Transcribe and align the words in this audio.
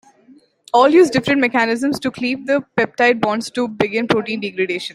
All 0.73 0.89
use 0.89 1.11
different 1.11 1.41
mechanisms 1.41 1.99
to 1.99 2.09
cleave 2.09 2.47
the 2.47 2.63
peptide 2.75 3.21
bonds 3.21 3.51
to 3.51 3.67
begin 3.67 4.07
protein 4.07 4.39
degradation. 4.41 4.89